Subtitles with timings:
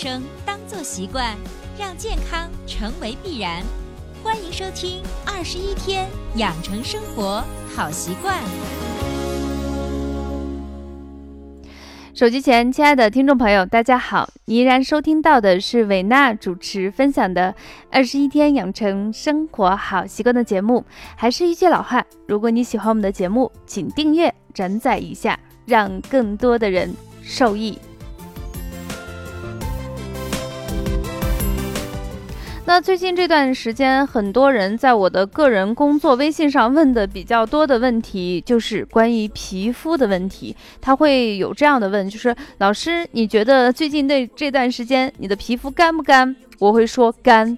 [0.00, 1.36] 生当做习惯，
[1.76, 3.64] 让健康成为必然。
[4.22, 7.42] 欢迎收听《二十一天养成生活
[7.74, 8.36] 好习惯》。
[12.14, 14.30] 手机前，亲爱的听众朋友，大家好！
[14.44, 17.52] 你依然收听到的是伟娜主持分享的
[17.90, 20.84] 《二十一天养成生活好习惯》的节目。
[21.16, 25.36] 还是一句老话，如果你喜欢我们的节目，请订阅、转载一下，
[25.66, 27.76] 让更多的人受益。
[32.68, 40.54] 那最近这段时间，很多人在我的个人工作微信上问的比较多的问题，就是关于皮肤的问题。
[40.78, 46.36] 他会有这样的问，就是老师，你觉得最近这这段时间你的皮肤干不干？
[46.58, 47.56] 我会说干。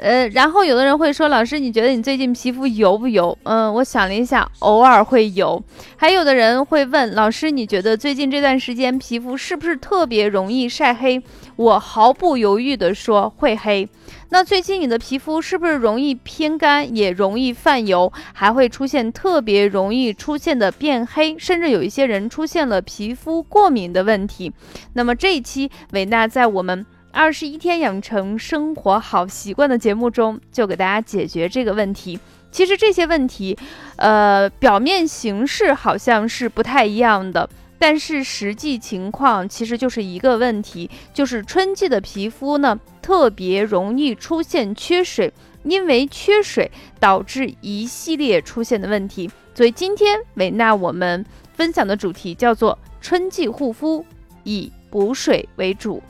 [0.00, 3.36] 呃，然后有的人会说，老师，你觉得你最近皮肤油不油？
[3.42, 5.62] 嗯，我想了一下，偶尔会油。
[5.96, 11.22] 还有的人会问，老师，你觉得最近这段时间皮肤是不是特别容易晒黑？
[11.56, 13.86] 我毫不犹豫地说会黑。
[14.30, 24.50] 那最近你的皮肤是不是容易偏干，也容易泛油，还会出现特别容易出现的变黑，甚至有一些人出现了皮肤过敏的问题？
[24.94, 26.86] 那么这一期伟娜在我们。
[27.12, 32.18] 二十一天养成生活好习惯的节目中，就给大家解决这个问题。
[32.52, 33.56] 其实这些问题，
[33.96, 45.32] 呃，表面形式好像是不太一样的，但是实际情况其实就是一个问题，就是春季的皮肤呢特别容易出现缺水，
[45.64, 49.30] 因为缺水导致一系列出现的问题。
[49.54, 51.24] 所以今天美娜我们
[51.54, 54.04] 分享的主题叫做春季护肤，
[54.44, 56.02] 以补水为主。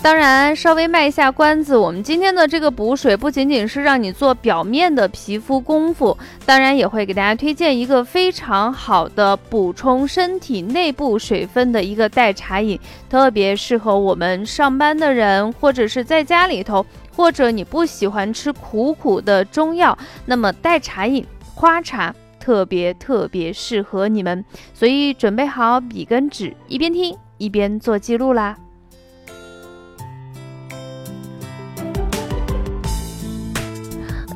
[0.00, 12.78] 当然，稍微卖一下关子，我们今天的这个补水不仅仅是让你做表面的皮肤功夫，当然也会给大家推荐一个非常好的补充身体内部水分的一个代茶饮，
[13.10, 28.56] 特别适合我们上班的人，或者是在家里头，或者你不喜欢吃苦苦的中药，那么代茶饮花茶特别特别适合你们，所以准备好笔跟纸，一边听一边做记录啦。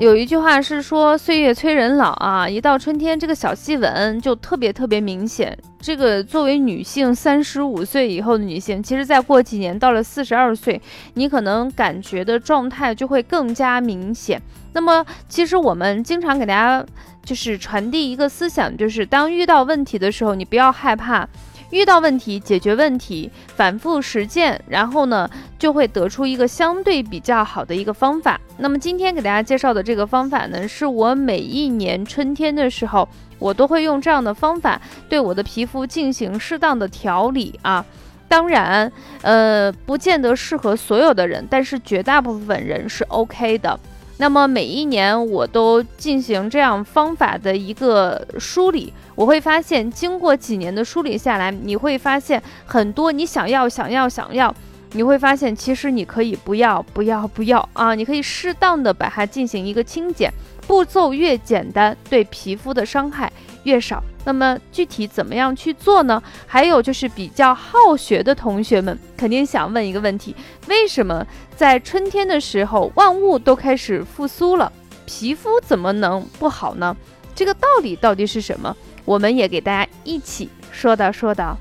[0.03, 5.57] 有一句话是说“岁月催人老”啊，一到春天，这个小细纹就特别特别明显。
[5.81, 10.83] 这个作为女性，三十五岁以后的女性，其实再过几年，到了四十二岁，
[11.15, 14.43] 你可能感觉的状态就会更加明显。
[14.73, 16.85] 那么，其实我们经常给大家
[17.25, 21.29] 就是传递一个思想，就是当遇到问题的时候，你不要害怕。
[21.73, 25.29] 遇到问题，解决问题，反复实践，然后呢，
[25.59, 28.39] 就会得出一个相对比较好的一个方法。
[28.59, 37.85] 那么今天给大家介绍的这个方法呢，是我每一年春天的时候，我都会用这样的方法对我的皮肤进行适当的调理啊。
[38.29, 38.91] 当然，
[39.23, 43.79] 呃，不见得适合所有的人，但是绝大部分人是 OK 的。
[44.23, 54.55] 那么每一年我都进行这样方法的一个梳理，我会发现，经过几年的梳理下来，你会发现很多你想要、想要、想要，
[54.93, 60.31] 你会发现其实你可以不要、不要、不要啊，你可以适当的把它进行一个清洁，
[60.69, 63.33] 步骤越简单，对皮肤的伤害
[63.65, 64.03] 越少。
[64.25, 66.23] 那么具体怎么样去做呢？
[66.47, 70.35] 还有就是比较好学的同学们肯定想问一个问题：
[70.69, 74.71] 为什么在春天的时候万物都开始复苏了，
[75.07, 76.97] 皮肤怎么能不好呢？
[77.35, 78.77] 这个道理到底是什么？
[79.05, 81.59] 我们也给大家一起说道说道。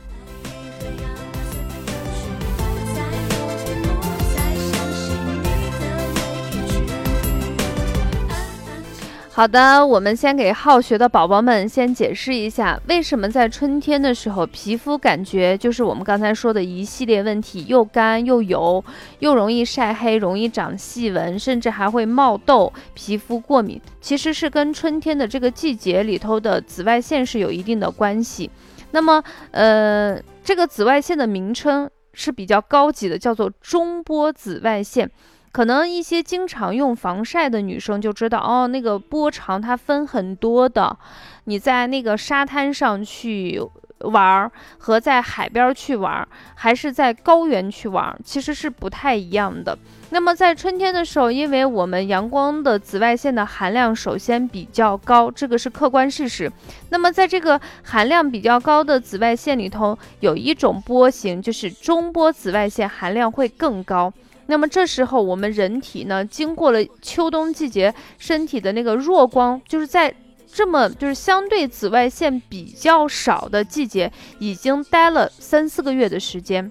[9.33, 18.83] 好的，我们先给好学的宝宝们先解释一下，为什么在春天的时候皮肤感觉就是我们刚才说的一系列问题，又干又油，
[19.19, 28.51] 又容易晒黑，容易长细纹，甚至还会冒痘，皮肤过敏，其实是跟春天的这个季节里头的紫外线是有一定的关系。
[28.91, 35.09] 那么，呃，这个紫外线的名称是比较高级的，叫做中波紫外线。
[35.51, 40.97] 可能一些经常用防晒的女生就知道哦，那个波长它分很多的。
[41.45, 43.61] 你在那个沙滩上去
[43.99, 49.77] 玩儿，和在海边去玩儿，还是在高原去玩儿，其实是不太一样的。
[50.11, 56.51] 那么在春天的时候，因为我们阳光的紫外线的含量首先比较高，这个是客观事实。
[56.89, 64.11] 那么在这个含量比较高的紫外线里头，有一种波形就是中波紫外线含量会更高。
[64.51, 70.13] 那么这时候，我们人体呢，经过了秋冬季节，身体的那个弱光，就是在
[70.51, 76.69] 这么就是相对紫外线比较少的季节，已经待了三四个月的时间。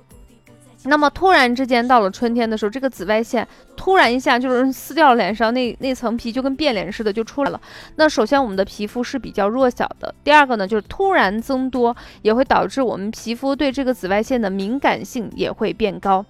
[0.85, 3.49] 那么突然之间到了春天的时候，这个紫外线
[3.79, 7.59] 突然一下就是撕掉脸上那那层皮，就跟变脸似的就出来了。
[7.97, 16.23] 那首先我们的皮肤是比较弱小的，第二个呢就是突然增多，也会导致我们皮肤对这个紫外线的敏感性也会变高。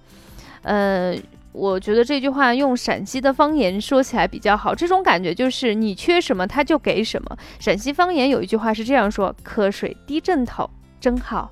[0.63, 1.15] 呃，
[1.53, 7.37] 我觉得这句话用陕西的方言说起来比较好，这种感觉就是你缺什么他就给什么。
[7.59, 10.69] 陕西方言有一句话是这样说：瞌睡低枕头，
[10.99, 11.51] 真好。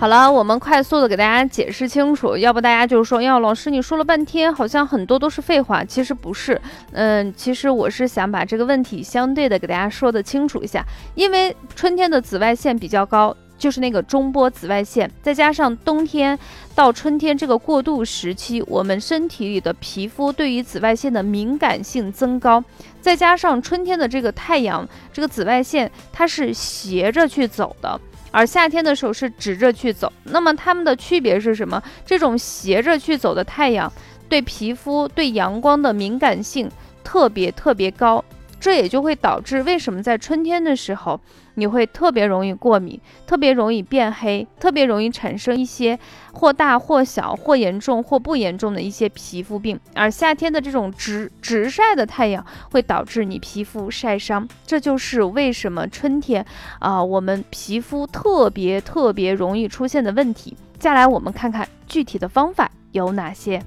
[0.00, 6.60] 好了，我们快速的给大家解释清楚，要不大家就是说，哟，老师你说了半天，好像很多都是废话，其实不是，
[6.92, 10.84] 嗯，其实我是想把这个问题相对的给大家说的清楚一下，
[11.16, 16.38] 因为春天的紫外线比较高，就是那个中波紫外线，再加上冬天
[16.76, 22.62] 到春天这个过渡时期，我们身体里的皮肤对于紫外线的敏感性增高，
[23.00, 28.00] 再加上春天的这个太阳，这个紫外线它是斜着去走的。
[28.30, 31.82] 而夏天的时候是直着去走，那么它们的区别是什么？
[32.04, 33.92] 这种斜着去走的太阳，
[34.28, 36.70] 对皮肤对阳光的敏感性
[37.02, 38.24] 特别特别高。
[38.60, 41.20] 这也就会导致为什么在春天的时候
[41.54, 45.98] 你会特别容易过敏，特别容易变黑，特别容易产生一些
[46.32, 49.78] 或大或小、或严重或不严重的一些皮肤病。
[49.94, 56.44] 而夏天的这种直直晒的太阳会导致你皮肤晒伤，这就是为什么春天
[56.78, 60.56] 啊我们皮肤特别特别容易出现的问题。
[60.78, 63.60] 再来，我们看看具体的方法有哪些。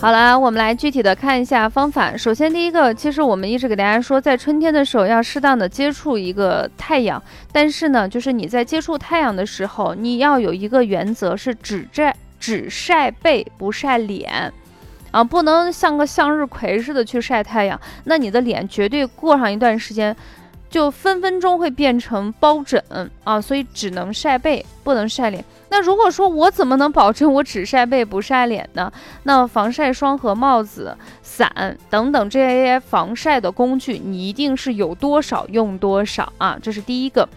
[0.00, 2.16] 好了，我们来具体的看一下方法。
[2.16, 7.20] 首先，第一个，其实我们一直给大家说，在春天的时候要适当的接触一个太阳。
[7.50, 14.52] 但是呢，就是你在接触太阳的时候，你要有一个原则，是只晒只晒背不晒脸，
[15.10, 17.78] 啊，不能像个向日葵似的去晒太阳。
[18.04, 20.14] 那你的脸绝对过上一段时间。
[20.70, 22.82] 就分分钟会变成包疹
[23.24, 25.44] 啊，所以只能晒背，不能晒脸。
[25.70, 28.92] 那如果说我怎么能保证我只晒背不晒脸呢？
[29.24, 37.28] 那防晒霜和帽子、伞等等这些防晒的工具，你一定是有多少用多少啊，这是第一个。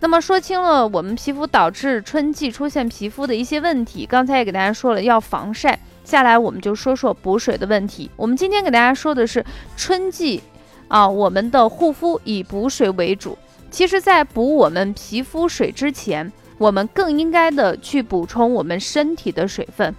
[0.00, 8.10] 那么说清了我们皮肤导致春季出现皮肤的一些问题，刚才也给大家说了要防晒，下来我们就说说补水的问题。
[8.16, 9.44] 我们今天给大家说的是
[9.76, 10.42] 春季。
[10.88, 13.36] 啊，我们的护肤以补水为主。
[13.70, 19.94] 其实，在补我们皮肤水之前，我们更应该的去补充我们身体的水分。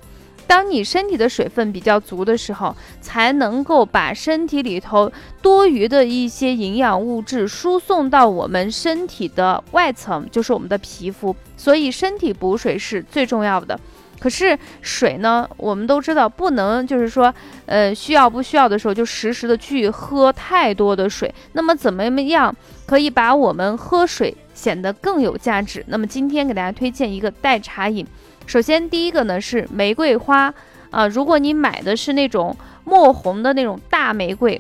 [0.48, 5.12] 当你身体的水分比较足的时候，才能够把身体里头
[5.42, 11.36] 多余的一些营养物质输送到我们身体的外层，就是我们的皮肤。
[11.58, 13.78] 所以，身体补水是最重要的。
[14.20, 15.48] 可是水呢？
[15.58, 17.34] 我们都知道不能，就是说，
[17.66, 21.34] 呃，需要不需要的时候就实时的去喝太多的水。
[21.54, 25.84] 那么怎么样可以把我们喝水显得更有价值？
[25.88, 28.06] 那么今天给大家推荐一个代茶饮。
[28.48, 30.54] 首先第一个呢是玫瑰花
[30.92, 34.60] 啊，如果你买的是那种墨红的那种大玫瑰，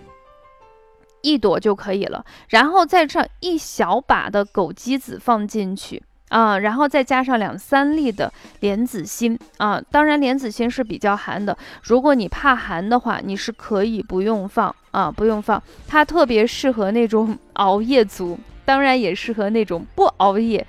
[1.21, 2.23] 一朵就可以了。
[2.49, 6.03] 然后再上一小把的枸杞子放进去。
[6.29, 20.65] 啊，然后再加上两三粒的莲子心啊，当然莲子心是比较寒的，如果你怕寒的话，你是可以不用放啊，不用放，它特别适合那种熬夜族，当然也适合那种不熬夜，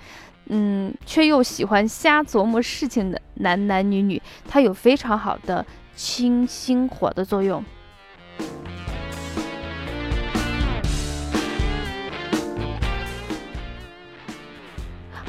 [0.47, 5.65] 嗯，却又喜欢瞎琢磨事情的男男女女，它有非常好的
[5.95, 7.65] 清心火的作用。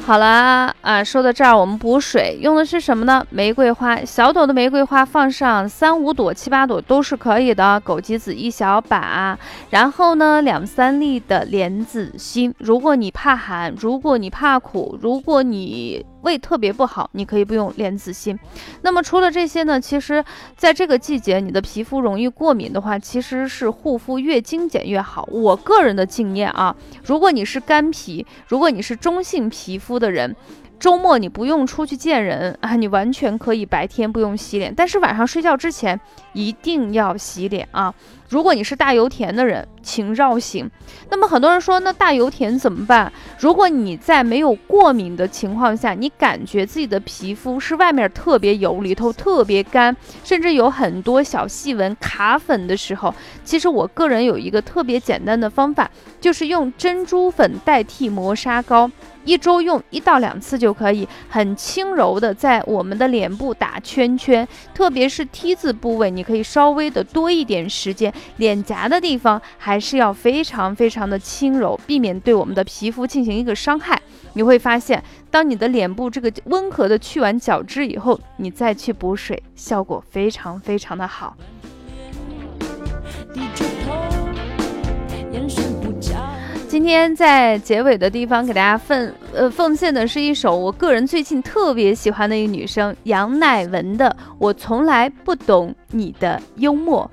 [0.08, 3.22] 好了啊，说到这儿，我们补水用的是什么呢？
[3.28, 7.78] 玫瑰花，小朵的玫瑰花放上三五朵、七八朵都是可以的。
[7.84, 9.38] 枸杞子一小把，
[9.68, 12.54] 然后呢，两三粒的莲子心。
[12.56, 18.38] 如果你怕寒，如果你怕苦，如果你胃特别不好，你可以不用莲子心。
[18.82, 19.80] 那么除了这些呢？
[19.80, 20.22] 其实
[20.56, 25.26] 在这个季节，你的皮肤容易过敏的话，其实是护肤越精简越好。
[25.32, 30.36] 我个人的经验啊，如果你是干皮，如果你是中性皮肤的人。
[30.78, 35.98] 周末你不用出去见人啊，你完全可以白天不用洗脸，但是晚上睡觉之前
[36.32, 37.92] 一定要洗脸啊。
[38.28, 40.70] 如果你是大油田的人，请绕行。
[41.10, 43.10] 那么很多人说，那大油田怎么办？
[43.40, 58.90] 如果你在没有过敏的情况下，你感觉自己的皮肤是外面特别油，里头特别干，甚至有很多小细纹、卡粉的时候，其实我个人有一个特别简单的方法，就是用珍珠粉代替磨砂膏。
[59.28, 68.10] 一周用一到两次就可以，很轻柔的在我们的脸部打圈圈，特别是 T 字部位，你可以稍微的多一点时间。
[68.38, 74.00] 脸颊的地方还是要非常非常的轻柔，避免对我们的皮肤进行一个伤害。
[74.32, 81.36] 你会发现，当你的脸部这个温和的去完角质以后，你再去补水，效果非常非常的好。
[86.80, 94.08] 今天在结尾的地方给大家奉呃奉献的是一首我个人最近特别喜欢的一个女生杨乃文的
[94.38, 97.10] 《我从来不懂你的幽默》，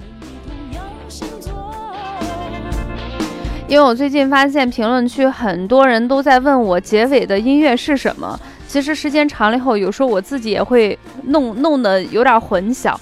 [3.67, 12.95] 因为我最近发现评论区很多人都在问我结尾的音乐是什么，其实时间长了以后，有时候我自己也会弄弄得有点混淆。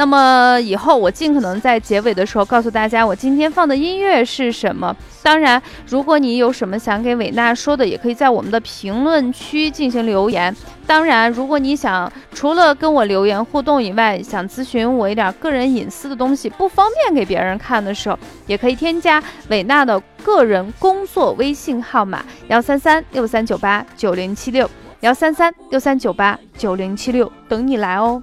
[0.00, 4.96] 那么以后我尽可能在结尾的时候告诉大家，我今天放的音乐是什么。
[5.22, 10.56] 当然，如果你有什么想给伟娜说的，也可以在我们的评论区进行留言。
[10.86, 24.66] 当然，如果你想除了跟我留言互动以外，想咨询我一点个人隐私的东西，不方便给别人看的时候，也可以添加伟娜的个人工作微信号码：幺三三六三九八九零七六，
[25.00, 28.22] 幺三三六三九八九零七六，等你来哦。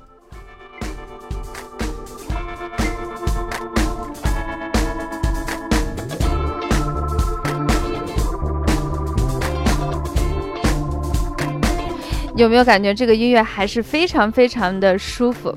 [12.37, 15.51] 有没有感觉这个音乐还是非常非常的舒服？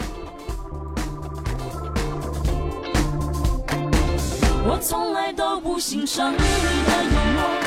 [4.66, 6.44] 我从来都不欣赏你的
[7.04, 7.59] 幽默。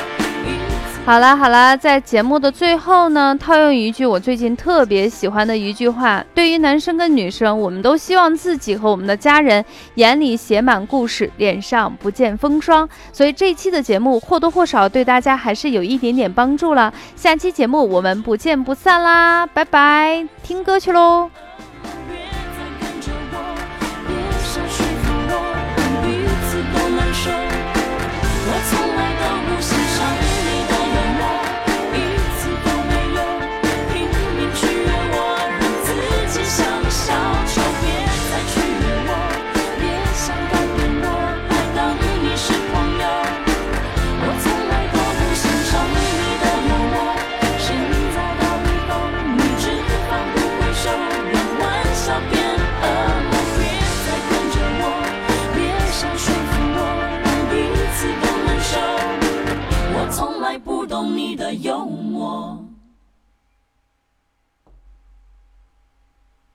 [1.06, 9.62] 好啦好啦，在节目的最后呢，套用一句我最近特别喜欢的一句话：对于男生跟女生，我们都希望自己和我们的家人
[9.96, 12.88] 眼里写满故事，脸上不见风霜。
[13.12, 16.90] 所以这期的节目或多或少对大家还是有一点点帮助了。
[17.14, 21.28] 下期节目我们不见不散啦，拜拜，听歌去喽。